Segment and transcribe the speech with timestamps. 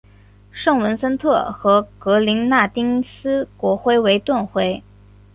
[0.51, 4.81] 圣文森特和格林纳丁斯国徽为盾徽。